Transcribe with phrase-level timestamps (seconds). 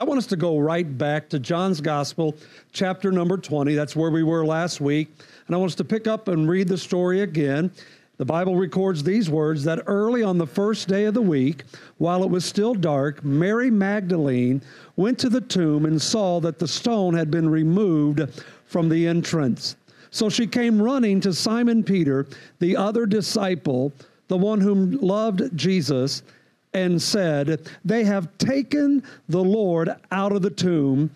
[0.00, 2.36] I want us to go right back to John's Gospel,
[2.70, 3.74] chapter number 20.
[3.74, 5.08] That's where we were last week.
[5.48, 7.72] And I want us to pick up and read the story again.
[8.16, 11.64] The Bible records these words that early on the first day of the week,
[11.96, 14.62] while it was still dark, Mary Magdalene
[14.94, 18.22] went to the tomb and saw that the stone had been removed
[18.66, 19.74] from the entrance.
[20.12, 22.28] So she came running to Simon Peter,
[22.60, 23.92] the other disciple,
[24.28, 26.22] the one whom loved Jesus
[26.84, 31.10] and said, They have taken the Lord out of the tomb,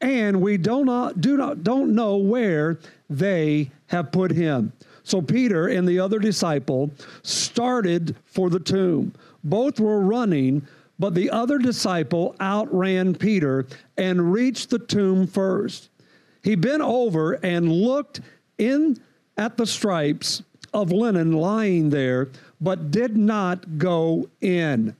[0.00, 2.78] and we do not, do not don't know where
[3.08, 4.72] they have put him.
[5.04, 6.90] So Peter and the other disciple
[7.22, 9.12] started for the tomb.
[9.44, 10.66] Both were running,
[10.98, 13.66] but the other disciple outran Peter
[13.96, 15.88] and reached the tomb first.
[16.42, 18.20] He bent over and looked
[18.58, 19.00] in
[19.36, 22.28] at the stripes of linen lying there,
[22.60, 24.96] but did not go in.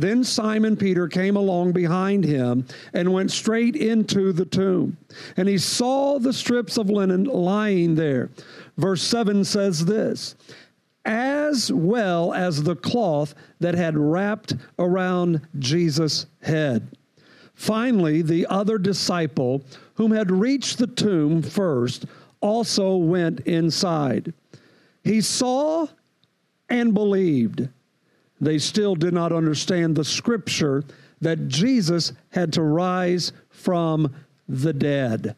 [0.00, 4.96] Then Simon Peter came along behind him and went straight into the tomb.
[5.36, 8.30] And he saw the strips of linen lying there.
[8.78, 10.36] Verse 7 says this
[11.04, 16.96] as well as the cloth that had wrapped around Jesus' head.
[17.54, 19.62] Finally, the other disciple,
[19.94, 22.06] whom had reached the tomb first,
[22.40, 24.32] also went inside.
[25.02, 25.88] He saw
[26.68, 27.68] and believed.
[28.40, 30.84] They still did not understand the scripture
[31.20, 34.14] that Jesus had to rise from
[34.48, 35.36] the dead.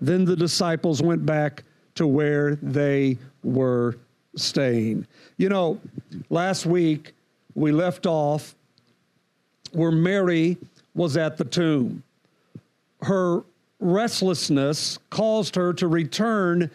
[0.00, 1.64] Then the disciples went back
[1.94, 3.96] to where they were
[4.36, 5.06] staying.
[5.38, 5.80] You know,
[6.28, 7.12] last week
[7.54, 8.54] we left off
[9.72, 10.58] where Mary
[10.94, 12.02] was at the tomb.
[13.02, 13.42] Her
[13.80, 16.70] restlessness caused her to return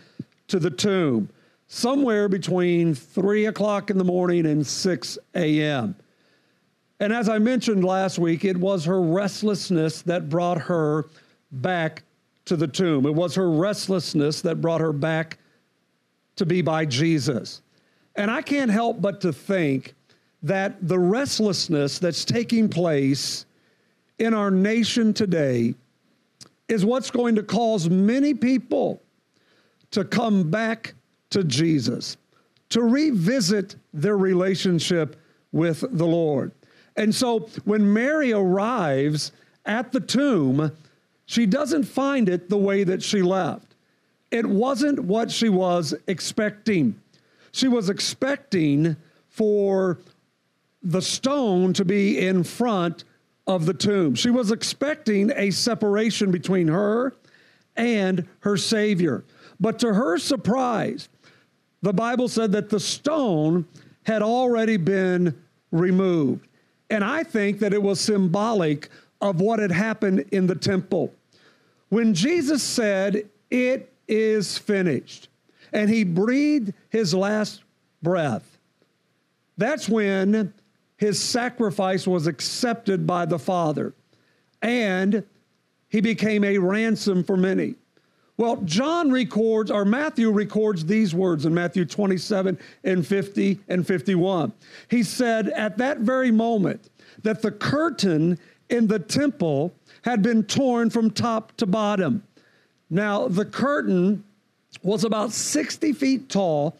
[0.47, 1.29] to the tomb
[1.73, 5.95] somewhere between 3 o'clock in the morning and 6 a.m.
[6.99, 11.05] And as I mentioned last week, it was her restlessness that brought her
[11.49, 12.03] back
[12.43, 13.05] to the tomb.
[13.05, 15.37] It was her restlessness that brought her back
[16.35, 17.61] to be by Jesus.
[18.17, 19.93] And I can't help but to think
[20.43, 23.45] that the restlessness that's taking place
[24.19, 25.73] in our nation today
[26.67, 29.01] is what's going to cause many people
[29.91, 30.95] to come back
[31.31, 32.17] to Jesus,
[32.69, 35.19] to revisit their relationship
[35.51, 36.51] with the Lord.
[36.95, 39.31] And so when Mary arrives
[39.65, 40.71] at the tomb,
[41.25, 43.75] she doesn't find it the way that she left.
[44.29, 46.99] It wasn't what she was expecting.
[47.51, 48.95] She was expecting
[49.27, 49.99] for
[50.83, 53.03] the stone to be in front
[53.47, 54.15] of the tomb.
[54.15, 57.13] She was expecting a separation between her
[57.75, 59.23] and her Savior.
[59.59, 61.09] But to her surprise,
[61.81, 63.65] the Bible said that the stone
[64.03, 65.35] had already been
[65.71, 66.47] removed.
[66.89, 68.89] And I think that it was symbolic
[69.21, 71.13] of what had happened in the temple.
[71.89, 75.29] When Jesus said, It is finished,
[75.71, 77.63] and he breathed his last
[78.01, 78.57] breath,
[79.57, 80.53] that's when
[80.97, 83.93] his sacrifice was accepted by the Father,
[84.61, 85.23] and
[85.89, 87.75] he became a ransom for many.
[88.41, 94.51] Well, John records, or Matthew records these words in Matthew 27 and 50 and 51.
[94.87, 96.89] He said, At that very moment,
[97.21, 102.23] that the curtain in the temple had been torn from top to bottom.
[102.89, 104.23] Now, the curtain
[104.81, 106.75] was about 60 feet tall,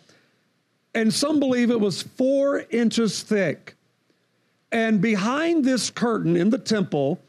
[0.95, 3.75] and some believe it was four inches thick.
[4.71, 7.19] And behind this curtain in the temple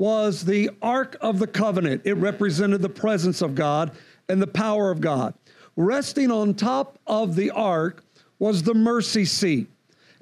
[0.00, 2.00] was the Ark of the Covenant.
[2.06, 3.90] It represented the presence of God
[4.30, 5.34] and the power of God.
[5.76, 8.02] Resting on top of the ark
[8.38, 9.68] was the mercy seat.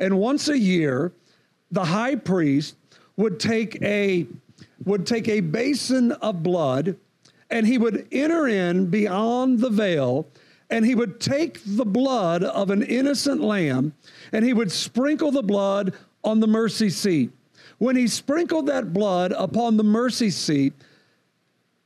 [0.00, 1.12] And once a year,
[1.71, 2.75] the high priest
[3.16, 4.27] would take a
[4.84, 6.97] would take a basin of blood
[7.49, 10.27] and he would enter in beyond the veil
[10.71, 13.95] and he would take the blood of an innocent lamb
[14.33, 17.31] and he would sprinkle the blood on the mercy seat.
[17.78, 20.72] When he sprinkled that blood upon the mercy seat,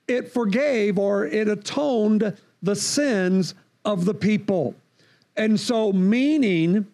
[0.08, 3.54] it forgave or it atoned the sins
[3.84, 4.74] of the people.
[5.36, 6.86] And so, meaning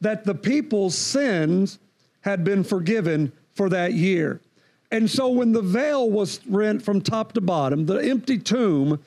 [0.00, 1.78] that the people's sins
[2.20, 4.40] had been forgiven for that year.
[4.90, 9.00] And so, when the veil was rent from top to bottom, the empty tomb,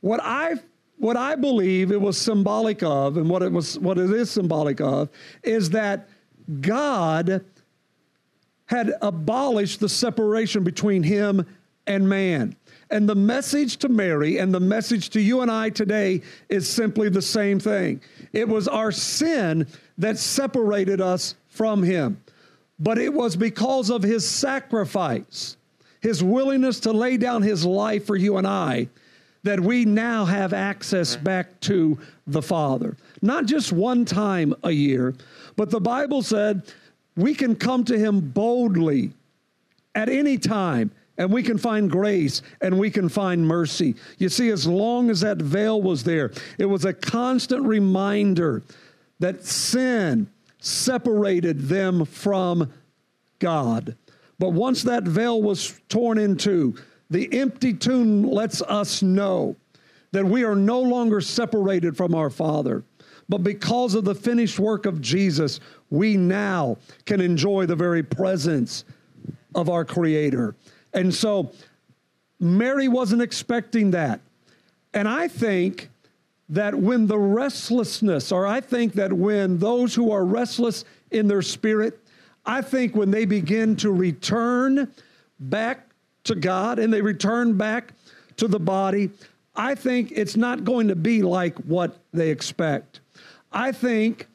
[0.00, 0.54] what I
[0.98, 4.80] what I believe it was symbolic of, and what it was what it is symbolic
[4.80, 5.08] of,
[5.42, 6.08] is that
[6.60, 7.44] God
[8.70, 11.44] had abolished the separation between him
[11.88, 12.54] and man.
[12.88, 17.08] And the message to Mary and the message to you and I today is simply
[17.08, 18.00] the same thing.
[18.32, 19.66] It was our sin
[19.98, 22.22] that separated us from him.
[22.78, 25.56] but it was because of his sacrifice,
[26.00, 28.88] his willingness to lay down his life for you and I,
[29.42, 32.96] that we now have access back to the Father.
[33.20, 35.14] Not just one time a year,
[35.56, 36.72] but the Bible said
[37.22, 39.12] we can come to him boldly
[39.94, 43.94] at any time and we can find grace and we can find mercy.
[44.18, 48.62] You see, as long as that veil was there, it was a constant reminder
[49.18, 50.30] that sin
[50.60, 52.72] separated them from
[53.38, 53.96] God.
[54.38, 56.74] But once that veil was torn in two,
[57.10, 59.56] the empty tomb lets us know
[60.12, 62.84] that we are no longer separated from our Father.
[63.30, 68.84] But because of the finished work of Jesus, we now can enjoy the very presence
[69.54, 70.56] of our Creator.
[70.92, 71.52] And so
[72.40, 74.20] Mary wasn't expecting that.
[74.92, 75.90] And I think
[76.48, 81.42] that when the restlessness, or I think that when those who are restless in their
[81.42, 82.00] spirit,
[82.44, 84.92] I think when they begin to return
[85.38, 85.86] back
[86.24, 87.92] to God and they return back
[88.38, 89.10] to the body,
[89.54, 92.98] I think it's not going to be like what they expect.
[93.52, 94.26] I think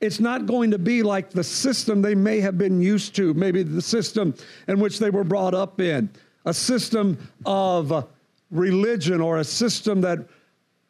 [0.00, 3.62] it's not going to be like the system they may have been used to, maybe
[3.62, 4.34] the system
[4.68, 6.10] in which they were brought up in,
[6.44, 7.16] a system
[7.46, 8.06] of
[8.50, 10.18] religion or a system that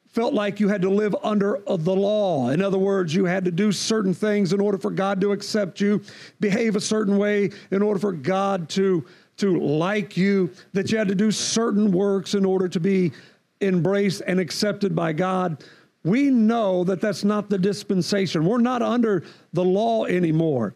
[0.08, 2.50] felt like you had to live under uh, the law.
[2.50, 5.80] In other words, you had to do certain things in order for God to accept
[5.80, 6.02] you,
[6.38, 9.04] behave a certain way in order for God to,
[9.38, 13.10] to like you, that you had to do certain works in order to be
[13.60, 15.64] embraced and accepted by God
[16.04, 18.44] we know that that's not the dispensation.
[18.44, 20.74] We're not under the law anymore.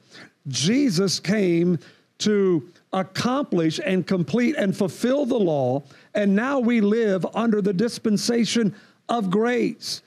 [0.48, 1.78] Jesus came
[2.18, 5.82] to accomplish and complete and fulfill the law,
[6.14, 8.74] and now we live under the dispensation
[9.08, 10.02] of grace.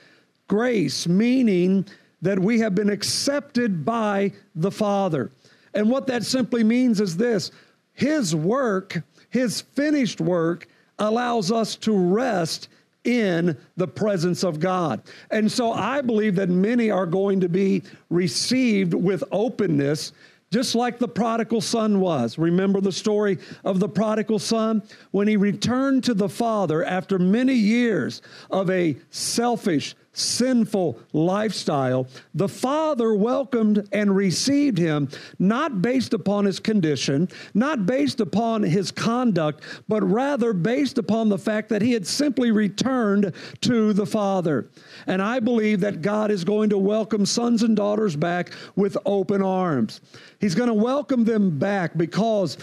[0.48, 1.86] Grace meaning
[2.22, 5.32] that we have been accepted by the Father.
[5.74, 7.52] And what that simply means is this
[7.94, 10.68] His work, His finished work,
[11.00, 12.68] allows us to rest
[13.03, 15.01] in the presence of God.
[15.30, 20.12] And so I believe that many are going to be received with openness
[20.51, 22.38] just like the prodigal son was.
[22.38, 24.83] Remember the story of the prodigal son?
[25.12, 32.50] When he returned to the father after many years of a selfish, sinful lifestyle, the
[32.50, 35.10] Father welcomed and received him,
[35.40, 41.38] not based upon his condition, not based upon his conduct, but rather based upon the
[41.38, 44.69] fact that he had simply returned to the Father.
[45.08, 49.42] And I believe that God is going to welcome sons and daughters back with open
[49.42, 50.02] arms.
[50.40, 52.58] He's going to welcome them back because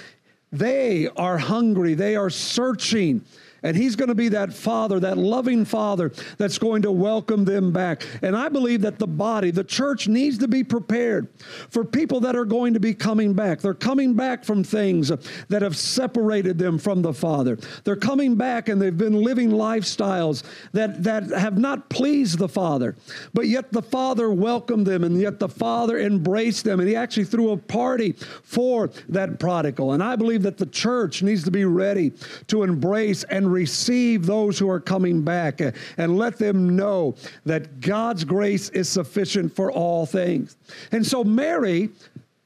[0.53, 3.25] they are hungry, they are searching.
[3.63, 7.73] And he's going to be that father, that loving father that's going to welcome them
[7.73, 8.07] back.
[8.23, 11.29] And I believe that the body, the church needs to be prepared
[11.71, 13.61] for people that are going to be coming back.
[13.61, 15.09] They're coming back from things
[15.49, 17.59] that have separated them from the Father.
[17.85, 22.97] They're coming back and they've been living lifestyles that, that have not pleased the Father.
[23.35, 26.81] But yet the Father welcomed them and yet the Father embraced them.
[26.81, 29.93] And he actually threw a party for that prodigal.
[29.93, 32.13] And I believe that the church needs to be ready
[32.47, 37.15] to embrace and receive those who are coming back uh, and let them know
[37.45, 40.57] that God's grace is sufficient for all things.
[40.93, 41.91] And so Mary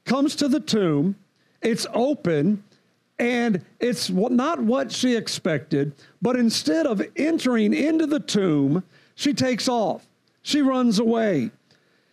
[0.05, 1.15] comes to the tomb,
[1.61, 2.63] it's open,
[3.19, 8.83] and it's not what she expected, but instead of entering into the tomb,
[9.15, 10.07] she takes off.
[10.41, 11.51] She runs away.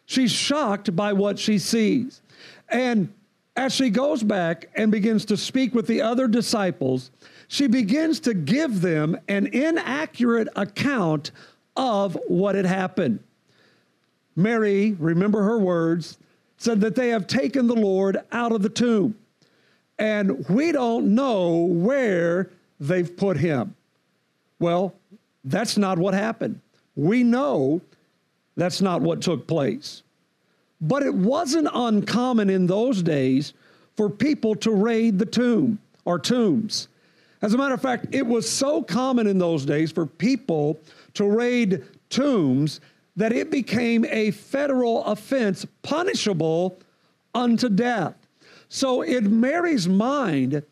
[0.06, 2.20] She's shocked by what she sees.
[2.68, 3.12] And
[3.56, 7.11] as she goes back and begins to speak with the other disciples,
[7.52, 11.33] she begins to give them an inaccurate account
[11.76, 13.19] of what had happened.
[14.37, 16.16] Mary, remember her words,
[16.59, 19.16] said that they have taken the Lord out of the tomb,
[19.99, 23.75] and we don't know where they've put him.
[24.61, 24.95] Well,
[25.42, 26.61] that's not what happened.
[26.95, 27.80] We know
[28.57, 30.04] that's not what took place.
[30.80, 33.54] But it wasn't uncommon in those days
[33.97, 36.87] for people to raid the tomb or tombs.
[37.42, 40.78] As a matter of fact, it was so common in those days for people
[41.14, 42.80] to raid tombs
[43.16, 46.78] that it became a federal offense punishable
[47.35, 48.14] unto death.
[48.68, 50.62] So, in Mary's mind,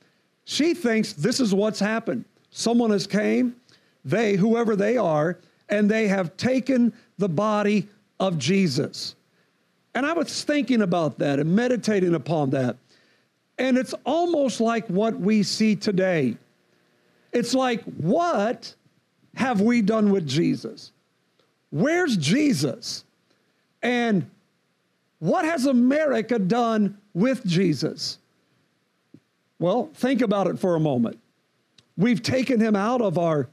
[0.44, 2.24] she thinks this is what's happened.
[2.50, 3.56] Someone has came,
[4.04, 7.88] they, whoever they are, and they have taken the body
[8.20, 9.14] of Jesus.
[9.94, 12.76] And I was thinking about that and meditating upon that.
[13.58, 16.36] And it's almost like what we see today.
[17.32, 18.74] It's like, what
[19.34, 20.92] have we done with Jesus?
[21.70, 23.04] Where's Jesus?
[23.82, 24.28] And
[25.18, 28.18] what has America done with Jesus?
[29.58, 31.18] Well, think about it for a moment.
[31.96, 33.48] We've taken him out of our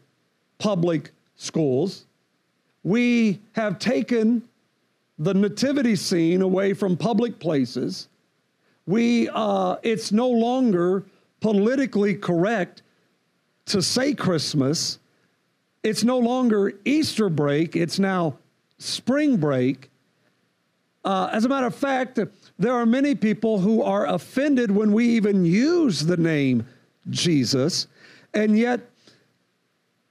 [0.59, 2.05] public schools.
[2.83, 4.43] We have taken
[5.17, 8.07] the nativity scene away from public places.
[8.85, 11.03] We, uh, it's no longer
[11.41, 12.83] politically correct
[13.67, 14.99] to say Christmas.
[15.83, 17.75] It's no longer Easter break.
[17.75, 18.37] It's now
[18.77, 19.89] spring break.
[21.03, 22.19] Uh, as a matter of fact,
[22.57, 26.65] there are many people who are offended when we even use the name
[27.09, 27.87] Jesus.
[28.33, 28.81] And yet,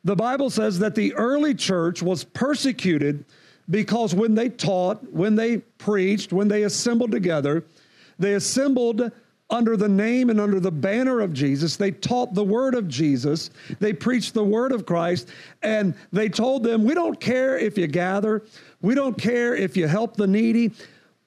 [0.04, 3.24] the Bible says that the early church was persecuted
[3.70, 7.64] because when they taught, when they preached, when they assembled together,
[8.18, 9.10] they assembled
[9.54, 11.76] under the name and under the banner of Jesus.
[11.76, 13.50] They taught the word of Jesus.
[13.78, 15.28] They preached the word of Christ.
[15.62, 18.42] And they told them, We don't care if you gather,
[18.82, 20.72] we don't care if you help the needy,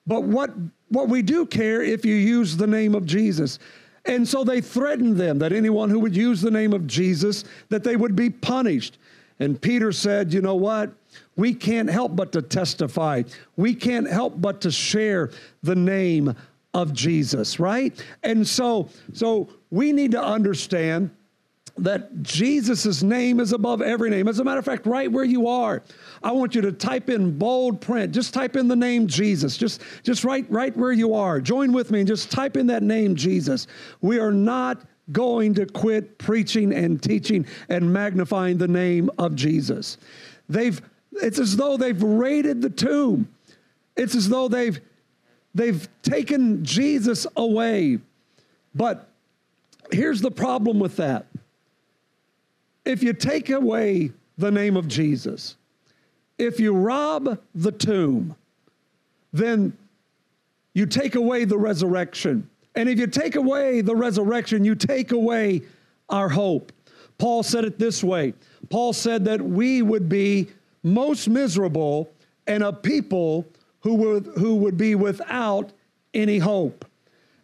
[0.05, 0.51] but what,
[0.89, 3.59] what we do care if you use the name of Jesus.
[4.05, 7.83] And so they threatened them that anyone who would use the name of Jesus, that
[7.83, 8.97] they would be punished.
[9.39, 10.91] And Peter said, You know what?
[11.35, 13.23] We can't help but to testify.
[13.55, 15.31] We can't help but to share
[15.63, 16.35] the name
[16.77, 17.91] of Jesus, right?
[18.23, 21.09] And so so we need to understand
[21.79, 24.27] that Jesus' name is above every name.
[24.27, 25.83] As a matter of fact, right where you are,
[26.23, 28.13] I want you to type in bold print.
[28.13, 29.57] Just type in the name Jesus.
[29.57, 31.39] Just, just right, right where you are.
[31.39, 33.67] Join with me and just type in that name Jesus.
[34.01, 34.81] We are not
[35.11, 39.97] going to quit preaching and teaching and magnifying the name of Jesus.
[40.49, 40.81] They've
[41.19, 43.27] it's as though they've raided the tomb.
[43.95, 44.79] It's as though they've
[45.57, 47.99] they've taken Jesus away.
[48.75, 49.09] But
[49.91, 51.25] here's the problem with that.
[52.85, 55.57] If you take away the name of Jesus,
[56.37, 58.35] if you rob the tomb,
[59.33, 59.75] then
[60.73, 62.49] you take away the resurrection.
[62.75, 65.63] And if you take away the resurrection, you take away
[66.09, 66.71] our hope.
[67.17, 68.35] Paul said it this way
[68.69, 70.49] Paul said that we would be
[70.83, 72.11] most miserable
[72.45, 73.45] and a people
[73.87, 75.71] who would, who would be without
[76.13, 76.83] any hope.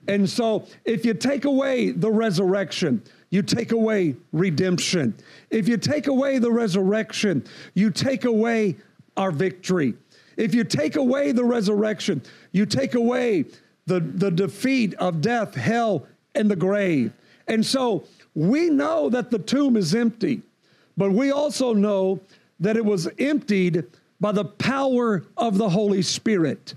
[0.09, 5.15] And so, if you take away the resurrection, you take away redemption.
[5.49, 7.45] If you take away the resurrection,
[7.75, 8.75] you take away
[9.15, 9.93] our victory.
[10.35, 12.21] If you take away the resurrection,
[12.51, 13.45] you take away
[13.85, 17.13] the, the defeat of death, hell, and the grave.
[17.47, 18.03] And so
[18.35, 20.41] we know that the tomb is empty,
[20.97, 22.19] but we also know
[22.59, 23.85] that it was emptied
[24.23, 26.75] by the power of the Holy Spirit.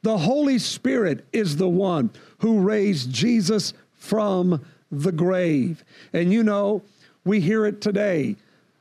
[0.00, 5.84] The Holy Spirit is the one who raised Jesus from the grave.
[6.14, 6.80] And you know,
[7.26, 8.36] we hear it today.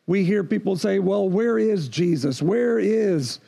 [0.05, 2.41] We hear people say, "Well, where is Jesus?
[2.41, 3.41] Where is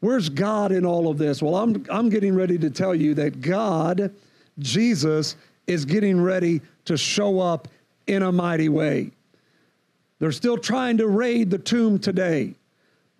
[0.00, 3.42] where's God in all of this?" Well, I'm I'm getting ready to tell you that
[3.42, 4.10] God,
[4.58, 7.68] Jesus is getting ready to show up
[8.06, 9.10] in a mighty way.
[10.20, 12.54] They're still trying to raid the tomb today,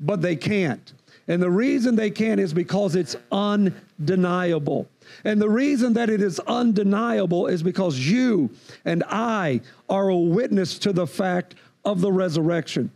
[0.01, 0.93] but they can't.
[1.29, 4.89] And the reason they can't is because it's undeniable.
[5.25, 8.51] And the reason that it is undeniable is because you
[8.85, 12.91] and I are a witness to the fact of the resurrection.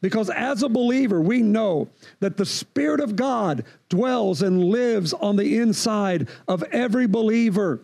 [0.00, 1.88] Because as a believer, we know
[2.20, 7.80] that the Spirit of God dwells and lives on the inside of every believer.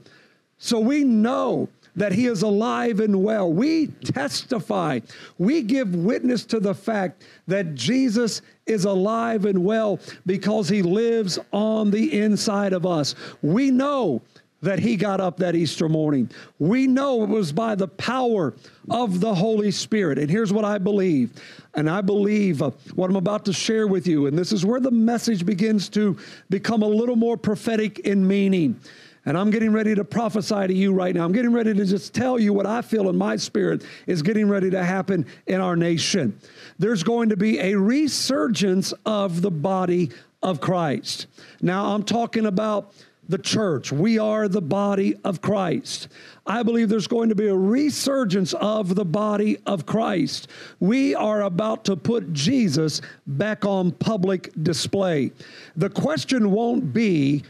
[0.59, 3.51] So we know that he is alive and well.
[3.51, 5.01] We testify,
[5.39, 11.39] we give witness to the fact that Jesus is alive and well because he lives
[11.53, 13.15] on the inside of us.
[13.43, 14.23] We know
[14.63, 16.31] that he got up that Easter morning.
[16.59, 18.55] We know it was by the power
[18.91, 20.19] of the Holy Spirit.
[20.19, 21.33] And here's what I believe.
[21.75, 24.27] And I believe uh, what I'm about to share with you.
[24.27, 26.17] And this is where the message begins to
[26.51, 28.79] become a little more prophetic in meaning.
[29.27, 31.25] And I'm getting ready to prophesy to you right now.
[31.25, 34.49] I'm getting ready to just tell you what I feel in my spirit is getting
[34.49, 36.39] ready to happen in our nation.
[36.81, 40.11] There's going to be a resurgence of the body
[40.43, 41.27] of Christ.
[41.61, 42.95] Now, I'm talking about
[43.29, 43.93] the church.
[43.93, 46.09] We are the body of Christ.
[46.47, 50.49] I believe there's going to be a resurgence of the body of Christ.
[50.81, 55.33] We are about to put Jesus back on public display.
[55.77, 57.45] The question won't be,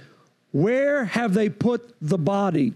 [0.51, 2.75] where have they put the body?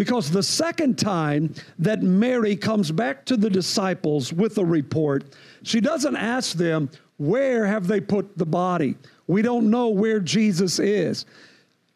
[0.00, 5.24] Because the second time that Mary comes back to the disciples with a report,
[5.62, 6.88] she doesn't ask them,
[7.18, 8.96] Where have they put the body?
[9.26, 11.26] We don't know where Jesus is.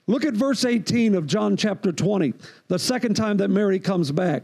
[0.06, 2.34] Look at verse 18 of John chapter 20,
[2.68, 4.42] the second time that Mary comes back.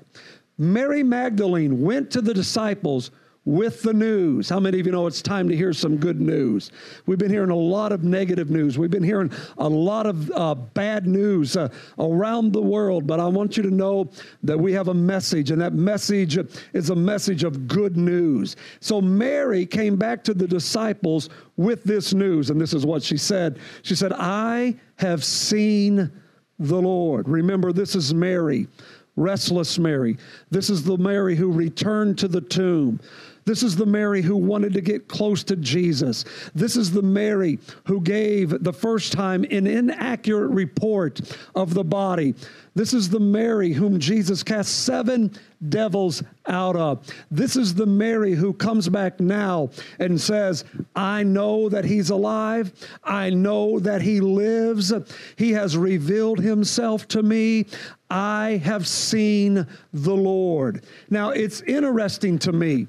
[0.57, 3.11] Mary Magdalene went to the disciples
[3.50, 4.49] with the news.
[4.49, 6.71] How many of you know it's time to hear some good news?
[7.07, 8.78] We've been hearing a lot of negative news.
[8.78, 13.26] We've been hearing a lot of uh, bad news uh, around the world, but I
[13.26, 14.09] want you to know
[14.45, 16.38] that we have a message, and that message
[16.73, 18.54] is a message of good news.
[18.78, 23.16] So Mary came back to the disciples with this news, and this is what she
[23.16, 23.59] said.
[23.83, 26.12] She said, I have seen
[26.61, 27.28] the Lord.
[27.28, 28.69] Remember, this is Mary
[29.16, 30.16] restless Mary.
[30.50, 33.00] This is the Mary who returned to the tomb.
[33.44, 36.25] This is the Mary who wanted to get close to Jesus.
[36.54, 41.20] This is the Mary who gave the first time an inaccurate report
[41.54, 42.35] of the body.
[42.75, 45.32] This is the Mary whom Jesus cast seven
[45.68, 47.06] devils out of.
[47.30, 52.73] This is the Mary who comes back now and says, I know that he's alive.
[53.02, 54.92] I know that he lives.
[55.37, 57.66] He has revealed himself to me.
[58.09, 60.85] I have seen the Lord.
[61.11, 62.87] Now, it's interesting to me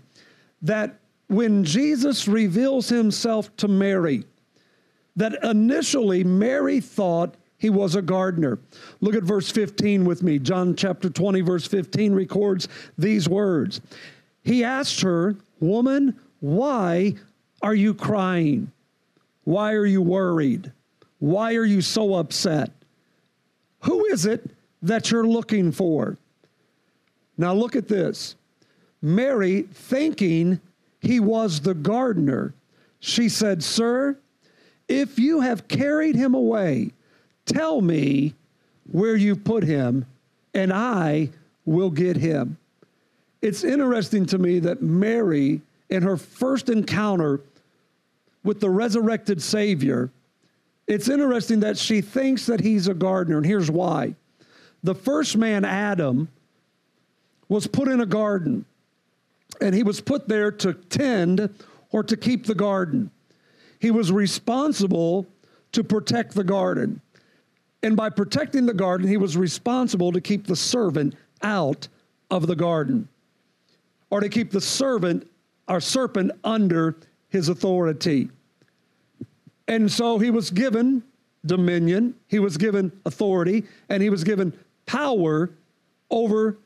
[0.61, 4.25] that when Jesus reveals himself to Mary,
[5.15, 8.59] that initially Mary thought he was a gardener.
[9.01, 10.39] Look at verse 15 with me.
[10.39, 13.81] John chapter 20, verse 15 records these words.
[14.43, 17.13] He asked her, Woman, why
[17.61, 18.71] are you crying?
[19.43, 20.71] Why are you worried?
[21.19, 22.71] Why are you so upset?
[23.81, 24.49] Who is it
[24.81, 26.17] that you're looking for?
[27.37, 28.35] Now look at this.
[29.01, 30.59] Mary, thinking
[30.99, 32.53] he was the gardener,
[32.99, 34.17] she said, Sir,
[34.87, 36.91] if you have carried him away,
[37.45, 38.35] tell me
[38.91, 40.05] where you put him,
[40.53, 41.29] and I
[41.65, 42.57] will get him.
[43.41, 47.41] It's interesting to me that Mary, in her first encounter
[48.43, 50.11] with the resurrected Savior,
[50.87, 54.15] it's interesting that she thinks that he's a gardener, and here's why.
[54.83, 56.27] The first man, Adam,
[57.47, 58.65] was put in a garden
[59.59, 61.53] and he was put there to tend
[61.91, 63.11] or to keep the garden.
[63.79, 65.27] He was responsible
[65.71, 67.01] to protect the garden.
[67.83, 71.87] And by protecting the garden, he was responsible to keep the servant out
[72.29, 73.07] of the garden
[74.09, 75.27] or to keep the servant
[75.67, 76.97] or serpent under
[77.29, 78.29] his authority.
[79.67, 81.03] And so he was given
[81.45, 84.53] dominion, he was given authority, and he was given
[84.85, 85.49] power
[86.09, 86.57] over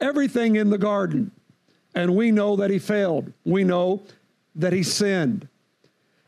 [0.00, 1.30] everything in the garden.
[1.94, 3.32] And we know that he failed.
[3.44, 4.02] We know
[4.54, 5.48] that he sinned.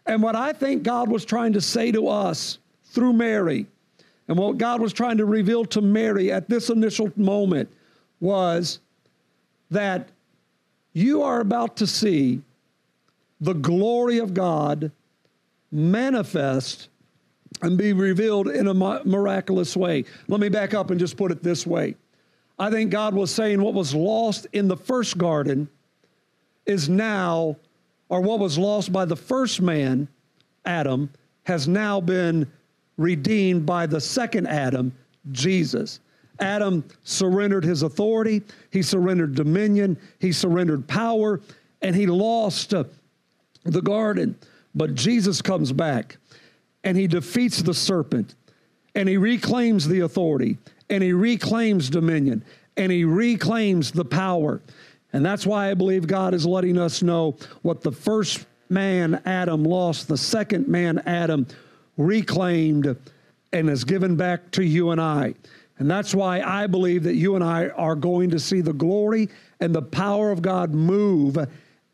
[0.06, 3.66] And what I think God was trying to say to us through Mary,
[4.28, 7.68] and what God was trying to reveal to Mary at this initial moment
[8.20, 8.80] was
[9.70, 10.08] that
[10.92, 12.40] you are about to see
[13.40, 14.90] the glory of God
[15.70, 16.88] manifest
[17.62, 20.04] and be revealed in a miraculous way.
[20.28, 21.94] Let me back up and just put it this way
[22.58, 25.68] I think God was saying what was lost in the first garden
[26.66, 27.56] is now,
[28.08, 30.08] or what was lost by the first man,
[30.64, 31.10] Adam,
[31.44, 32.46] has now been
[32.96, 34.92] redeemed by the second Adam,
[35.32, 36.00] Jesus.
[36.38, 41.40] Adam surrendered his authority, he surrendered dominion, he surrendered power,
[41.80, 42.84] and he lost uh,
[43.64, 44.36] the garden.
[44.74, 46.16] But Jesus comes back
[46.84, 48.34] and he defeats the serpent
[48.94, 50.58] and he reclaims the authority
[50.92, 52.44] and he reclaims dominion
[52.76, 54.60] and he reclaims the power.
[55.14, 59.64] And that's why I believe God is letting us know what the first man, Adam,
[59.64, 61.46] lost, the second man, Adam,
[61.96, 62.94] reclaimed
[63.54, 65.34] and is given back to you and I.
[65.78, 69.30] And that's why I believe that you and I are going to see the glory
[69.60, 71.38] and the power of God move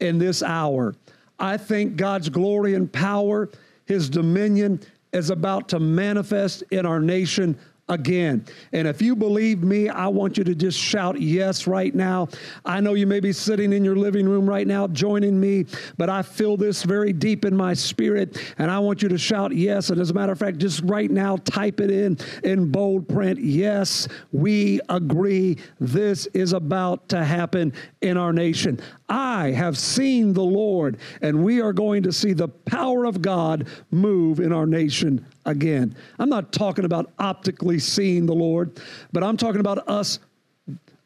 [0.01, 0.97] in this hour.
[1.39, 3.49] I think God's glory and power,
[3.87, 4.81] his dominion,
[5.13, 7.57] is about to manifest in our nation
[7.89, 8.45] again.
[8.73, 12.29] And if you believe me, I want you to just shout yes right now.
[12.65, 16.09] I know you may be sitting in your living room right now joining me, but
[16.11, 19.91] I feel this very deep in my spirit, and I want you to shout yes.
[19.91, 23.41] And as a matter of fact, just right now, type it in in bold print.
[23.41, 25.59] Yes, we agree.
[25.81, 28.81] This is about to happen in our nation.
[29.09, 33.67] I have seen the Lord, and we are going to see the power of God
[33.91, 35.97] move in our nation again.
[36.19, 38.81] I'm not talking about optically seeing the Lord,
[39.13, 40.19] but I'm talking about us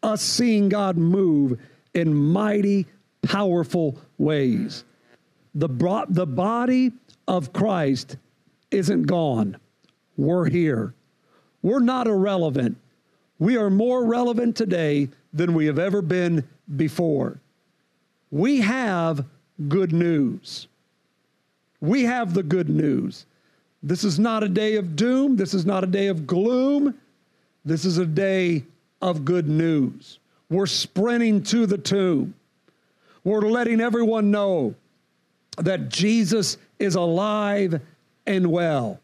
[0.02, 1.60] us seeing God move
[1.94, 2.86] in mighty,
[3.22, 4.84] powerful ways.
[5.54, 5.68] The,
[6.08, 6.92] the body
[7.28, 8.16] of Christ
[8.70, 9.58] isn't gone.
[10.16, 10.94] We're here.
[11.62, 12.78] We're not irrelevant.
[13.38, 17.40] We are more relevant today than we have ever been before.
[18.32, 19.26] We have
[19.68, 20.66] good news.
[21.80, 23.26] We have the good news.
[23.82, 25.36] This is not a day of doom.
[25.36, 26.98] This is not a day of gloom.
[27.64, 28.64] This is a day
[29.02, 30.18] of good news.
[30.48, 32.34] We're sprinting to the tomb.
[33.22, 34.74] We're letting everyone know
[35.58, 37.80] that Jesus is alive
[38.26, 38.98] and well,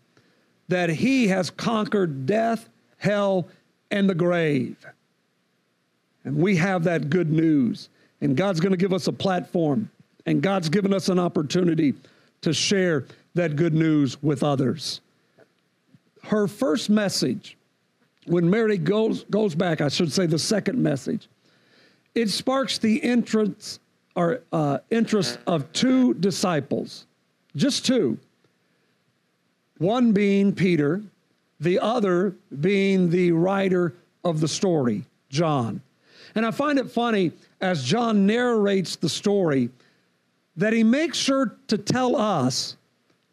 [0.68, 3.46] that he has conquered death, hell,
[3.90, 4.76] and the grave.
[6.24, 7.90] And we have that good news.
[8.20, 9.90] And God's going to give us a platform,
[10.26, 11.94] and God's given us an opportunity
[12.42, 15.00] to share that good news with others.
[16.24, 17.56] Her first message,
[18.26, 21.28] when Mary goes, goes back, I should say the second message,
[22.14, 23.78] it sparks the entrance
[24.16, 27.06] or uh, interest of two disciples,
[27.54, 28.18] just two.
[29.78, 31.02] One being Peter,
[31.60, 35.80] the other being the writer of the story, John.
[36.34, 39.70] And I find it funny as John narrates the story
[40.56, 42.76] that he makes sure to tell us,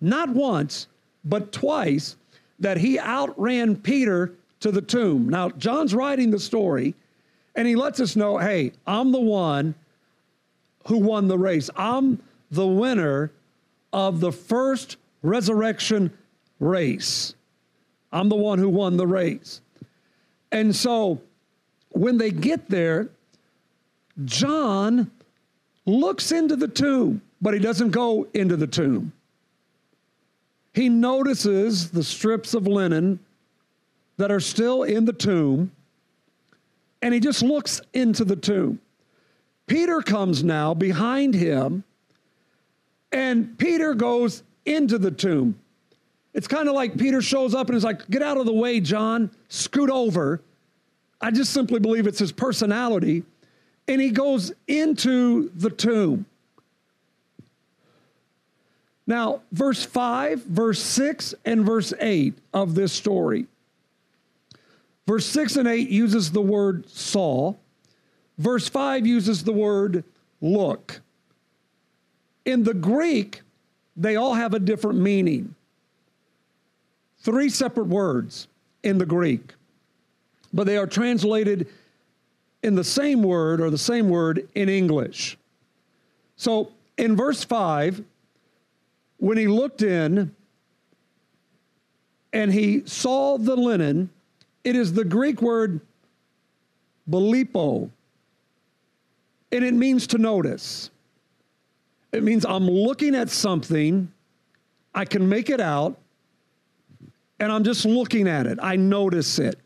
[0.01, 0.87] not once,
[1.23, 2.15] but twice,
[2.59, 5.29] that he outran Peter to the tomb.
[5.29, 6.95] Now, John's writing the story,
[7.55, 9.75] and he lets us know hey, I'm the one
[10.87, 11.69] who won the race.
[11.75, 13.31] I'm the winner
[13.91, 16.15] of the first resurrection
[16.59, 17.33] race.
[18.11, 19.61] I'm the one who won the race.
[20.51, 21.21] And so
[21.89, 23.09] when they get there,
[24.23, 25.11] John
[25.85, 29.11] looks into the tomb, but he doesn't go into the tomb.
[30.73, 33.19] He notices the strips of linen
[34.17, 35.71] that are still in the tomb,
[37.01, 38.79] and he just looks into the tomb.
[39.67, 41.83] Peter comes now behind him,
[43.11, 45.57] and Peter goes into the tomb.
[46.33, 48.79] It's kind of like Peter shows up and is like, Get out of the way,
[48.79, 50.41] John, scoot over.
[51.21, 53.23] I just simply believe it's his personality.
[53.87, 56.25] And he goes into the tomb.
[59.07, 63.45] Now, verse 5, verse 6, and verse 8 of this story.
[65.05, 67.53] Verse 6 and 8 uses the word saw.
[68.37, 70.03] Verse 5 uses the word
[70.41, 71.01] look.
[72.45, 73.41] In the Greek,
[73.95, 75.55] they all have a different meaning.
[77.19, 78.47] Three separate words
[78.83, 79.53] in the Greek,
[80.53, 81.67] but they are translated
[82.65, 85.37] in the same word or the same word in English.
[86.35, 88.03] So in verse 5,
[89.17, 90.35] when he looked in
[92.33, 94.09] and he saw the linen,
[94.63, 95.79] it is the Greek word
[97.07, 97.91] belipo,
[99.51, 100.89] and it means to notice.
[102.11, 104.11] It means I'm looking at something,
[104.95, 105.99] I can make it out,
[107.39, 108.57] and I'm just looking at it.
[108.59, 109.59] I notice it.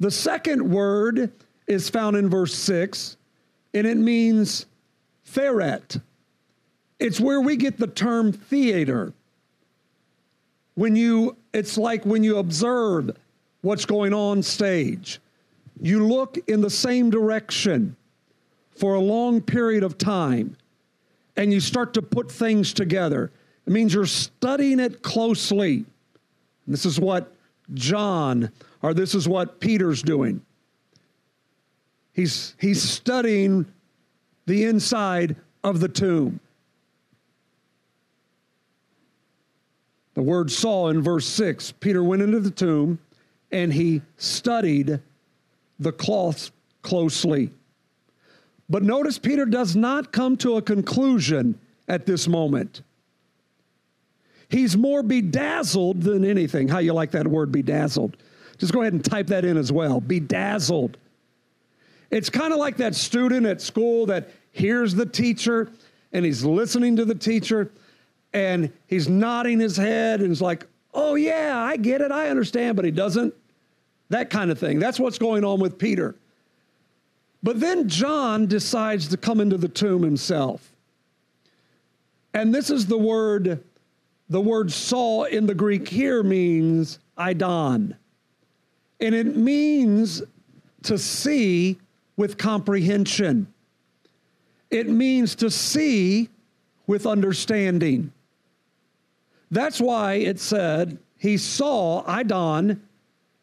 [0.00, 1.30] The second word
[1.68, 3.16] is found in verse 6,
[3.74, 4.66] and it means
[5.22, 5.98] ferret.
[6.98, 9.12] It's where we get the term theater.
[10.74, 13.16] When you, it's like when you observe
[13.60, 15.20] what's going on stage,
[15.80, 17.96] you look in the same direction
[18.76, 20.56] for a long period of time
[21.36, 23.30] and you start to put things together.
[23.66, 25.84] It means you're studying it closely.
[26.66, 27.32] This is what
[27.74, 28.50] John,
[28.82, 30.40] or this is what Peter's doing.
[32.18, 33.64] He's, he's studying
[34.46, 36.40] the inside of the tomb.
[40.14, 42.98] The word saw in verse 6 Peter went into the tomb
[43.52, 44.98] and he studied
[45.78, 46.50] the cloths
[46.82, 47.52] closely.
[48.68, 52.82] But notice Peter does not come to a conclusion at this moment.
[54.48, 56.66] He's more bedazzled than anything.
[56.66, 58.16] How you like that word, bedazzled?
[58.58, 60.00] Just go ahead and type that in as well.
[60.00, 60.96] Bedazzled.
[62.10, 65.70] It's kind of like that student at school that hears the teacher
[66.12, 67.70] and he's listening to the teacher
[68.32, 72.10] and he's nodding his head and he's like, oh, yeah, I get it.
[72.10, 73.34] I understand, but he doesn't.
[74.08, 74.78] That kind of thing.
[74.78, 76.14] That's what's going on with Peter.
[77.42, 80.72] But then John decides to come into the tomb himself.
[82.34, 83.62] And this is the word,
[84.28, 87.96] the word saw in the Greek here means idon.
[89.00, 90.22] And it means
[90.84, 91.78] to see
[92.18, 93.46] with comprehension.
[94.70, 96.28] It means to see
[96.86, 98.12] with understanding.
[99.50, 102.82] That's why it said he saw idon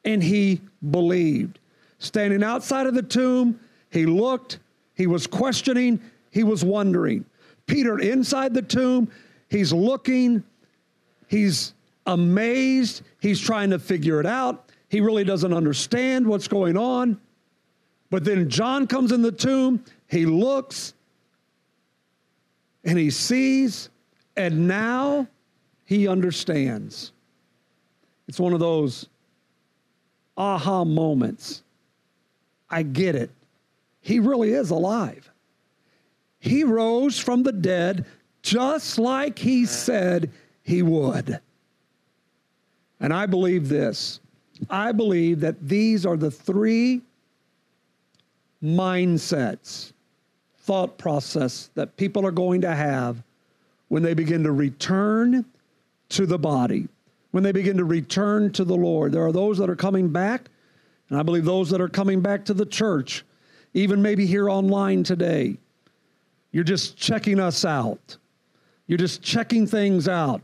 [0.03, 0.61] and he
[0.91, 1.57] believed.
[1.97, 3.59] Standing outside of the tomb,
[3.89, 4.59] he looked,
[4.93, 7.25] he was questioning, he was wondering.
[7.65, 9.09] Peter inside the tomb,
[9.49, 10.43] he's looking,
[11.27, 11.73] he's
[12.05, 14.69] amazed, he's trying to figure it out.
[14.89, 17.19] He really doesn't understand what's going on.
[18.15, 20.93] But then John comes in the tomb, he looks,
[22.85, 23.89] and he sees,
[24.37, 25.27] and now
[25.83, 27.11] he understands.
[28.29, 29.09] It's one of those
[30.37, 31.61] aha moments.
[32.69, 33.31] I get it.
[33.99, 35.29] He really is alive.
[36.39, 38.05] He rose from the dead
[38.41, 40.31] just like he said
[40.63, 41.41] he would.
[43.01, 44.21] And I believe this
[44.69, 47.01] I believe that these are the three
[48.63, 49.93] mindsets,
[50.57, 53.21] thought process that people are going to have
[53.89, 55.45] when they begin to return
[56.09, 56.87] to the body,
[57.31, 59.11] when they begin to return to the Lord.
[59.11, 60.49] There are those that are coming back,
[61.09, 63.23] and I believe those that are coming back to the church,
[63.73, 65.57] even maybe here online today.
[66.51, 68.17] You're just checking us out.
[68.87, 70.41] You're just checking things out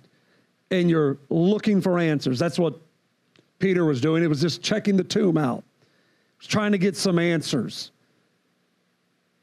[0.72, 2.40] and you're looking for answers.
[2.40, 2.80] That's what
[3.60, 4.24] Peter was doing.
[4.24, 5.64] It was just checking the tomb out,
[6.40, 7.92] was trying to get some answers.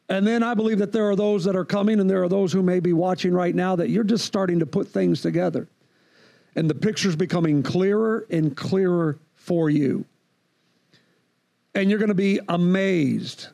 [0.08, 2.52] And then I believe that there are those that are coming, and there are those
[2.52, 5.68] who may be watching right now that you're just starting to put things together.
[6.56, 10.06] And the picture's becoming clearer and clearer for you.
[11.74, 13.48] And you're going to be amazed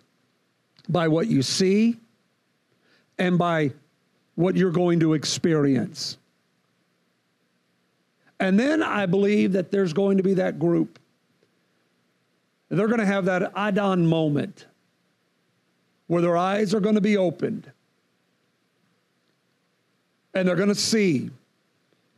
[0.88, 1.97] by what you see
[3.19, 3.73] and by
[4.37, 6.19] what you're going to experience.
[8.38, 10.99] And then I believe that there's going to be that group.
[12.69, 14.67] They're going to have that Adon moment
[16.07, 17.71] where their eyes are going to be opened
[20.35, 21.31] and they're going to see.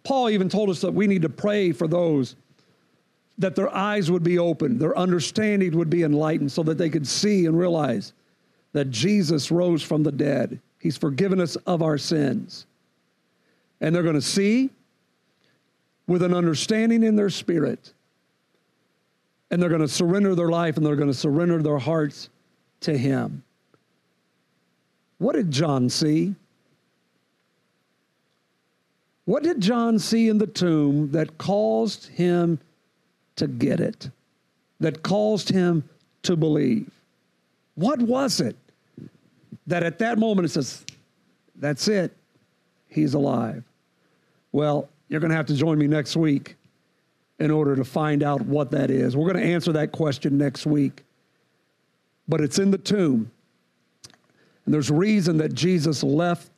[0.03, 2.37] Paul even told us that we need to pray for those
[3.39, 7.07] that their eyes would be opened, their understanding would be enlightened so that they could
[7.07, 8.15] see and realize
[8.73, 10.59] that Jesus rose from the dead.
[10.79, 12.67] He's forgiven us of our sins.
[13.81, 14.71] And they're going to see
[16.07, 17.93] with an understanding in their spirit.
[19.51, 22.31] And they're going to surrender their life and they're going to surrender their hearts
[22.81, 23.43] to Him.
[25.19, 26.35] What did John see?
[29.25, 32.61] What did John see in the tomb that caused him
[33.37, 34.11] to get it?
[34.79, 35.89] That caused him
[36.23, 36.91] to believe?
[37.75, 38.57] What was it
[39.67, 40.85] that at that moment it says,
[41.57, 42.15] that's it,
[42.89, 43.65] he's alive?
[44.53, 46.57] Well, you're going to have to join me next week
[47.39, 49.17] in order to find out what that is.
[49.17, 51.03] We're going to answer that question next week.
[52.29, 53.31] But it's in the tomb.
[54.67, 56.51] And there's reason that Jesus left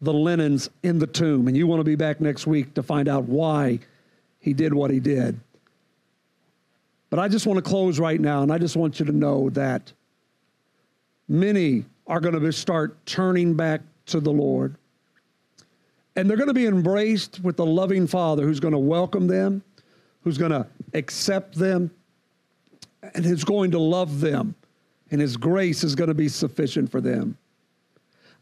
[0.00, 1.48] the linens in the tomb.
[1.48, 3.80] And you want to be back next week to find out why
[4.38, 5.40] he did what he did.
[7.08, 9.48] But I just want to close right now, and I just want you to know
[9.50, 9.92] that
[11.28, 14.76] many are going to start turning back to the Lord.
[16.14, 19.62] And they're going to be embraced with the loving Father who's going to welcome them,
[20.22, 21.90] who's going to accept them,
[23.14, 24.54] and who's going to love them.
[25.10, 27.38] And his grace is going to be sufficient for them.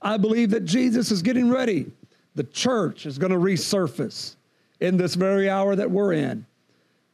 [0.04, 1.90] I believe that Jesus is getting ready.
[2.34, 4.36] The church is going to resurface
[4.80, 6.44] in this very hour that we're in.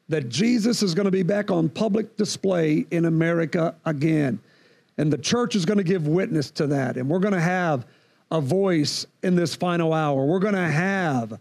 [0.08, 4.40] That Jesus is going to be back on public display in America again.
[4.98, 6.96] And the church is going to give witness to that.
[6.96, 7.86] And we're going to have
[8.32, 10.24] a voice in this final hour.
[10.26, 11.40] We're going to have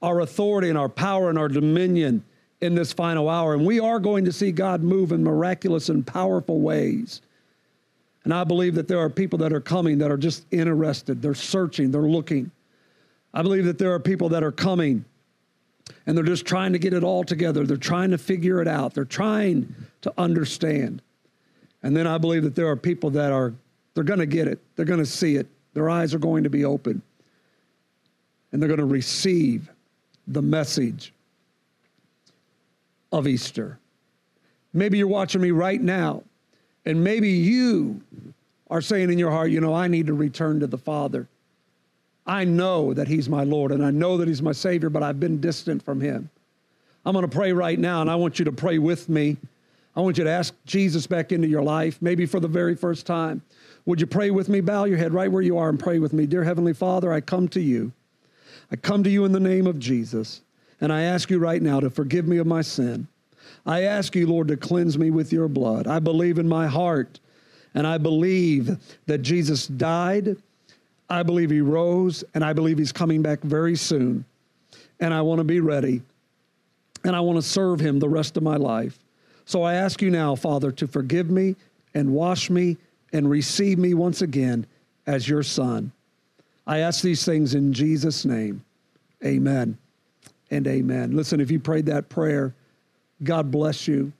[0.00, 2.24] our authority and our power and our dominion
[2.60, 3.54] in this final hour.
[3.54, 7.20] And we are going to see God move in miraculous and powerful ways.
[8.24, 11.22] And I believe that there are people that are coming that are just interested.
[11.22, 12.50] They're searching, they're looking.
[13.32, 15.04] I believe that there are people that are coming
[16.06, 17.64] and they're just trying to get it all together.
[17.64, 18.94] They're trying to figure it out.
[18.94, 21.02] They're trying to understand.
[21.82, 23.54] And then I believe that there are people that are
[23.94, 24.60] they're going to get it.
[24.76, 25.46] They're going to see it.
[25.74, 27.02] Their eyes are going to be open
[28.52, 29.70] and they're going to receive
[30.26, 31.12] the message
[33.12, 33.78] of Easter.
[34.72, 36.22] Maybe you're watching me right now,
[36.88, 38.00] and maybe you
[38.70, 41.28] are saying in your heart, you know, I need to return to the Father.
[42.26, 45.20] I know that He's my Lord and I know that He's my Savior, but I've
[45.20, 46.30] been distant from Him.
[47.04, 49.36] I'm going to pray right now, and I want you to pray with me.
[49.96, 53.06] I want you to ask Jesus back into your life, maybe for the very first
[53.06, 53.42] time.
[53.84, 54.62] Would you pray with me?
[54.62, 56.24] Bow your head right where you are and pray with me.
[56.24, 57.92] Dear Heavenly Father, I come to you.
[58.70, 60.40] I come to you in the name of Jesus,
[60.80, 63.08] and I ask you right now to forgive me of my sin.
[63.68, 65.86] I ask you, Lord, to cleanse me with your blood.
[65.86, 67.20] I believe in my heart,
[67.74, 70.38] and I believe that Jesus died.
[71.10, 74.24] I believe he rose, and I believe he's coming back very soon.
[75.00, 76.00] And I want to be ready,
[77.04, 78.98] and I want to serve him the rest of my life.
[79.44, 81.54] So I ask you now, Father, to forgive me
[81.92, 82.78] and wash me
[83.12, 84.66] and receive me once again
[85.06, 85.92] as your son.
[86.66, 88.64] I ask these things in Jesus' name.
[89.22, 89.76] Amen
[90.50, 91.14] and amen.
[91.14, 92.54] Listen, if you prayed that prayer,
[93.22, 94.12] God bless you.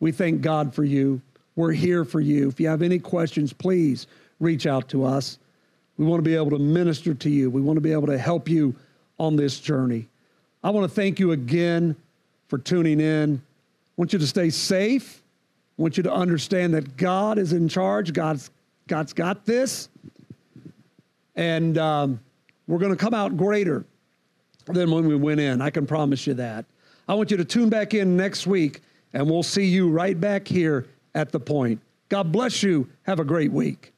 [0.00, 1.20] We thank God for you.
[1.56, 2.48] We're here for you.
[2.48, 4.06] If you have any questions, please
[4.38, 5.38] reach out to us.
[5.98, 7.50] We want to be able to minister to you.
[7.50, 8.74] We want to be able to help you
[9.18, 10.08] on this journey.
[10.64, 11.96] I want to thank you again
[12.48, 13.36] for tuning in.
[13.36, 15.20] I want you to stay safe
[15.80, 18.12] I want you to understand that God is in charge.
[18.12, 18.50] God's,
[18.86, 19.88] God's got this.
[21.34, 22.20] And um,
[22.66, 23.86] we're going to come out greater
[24.66, 25.62] than when we went in.
[25.62, 26.66] I can promise you that.
[27.10, 28.82] I want you to tune back in next week,
[29.14, 31.80] and we'll see you right back here at the point.
[32.08, 32.88] God bless you.
[33.02, 33.92] Have a great week.